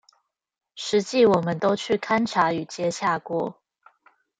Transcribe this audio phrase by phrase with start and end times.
[0.75, 3.61] 實際我們都去勘查與接洽過